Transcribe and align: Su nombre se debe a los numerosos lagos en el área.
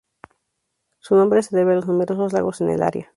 Su 0.97 1.13
nombre 1.15 1.43
se 1.43 1.55
debe 1.55 1.73
a 1.73 1.75
los 1.75 1.85
numerosos 1.85 2.33
lagos 2.33 2.59
en 2.61 2.71
el 2.71 2.81
área. 2.81 3.07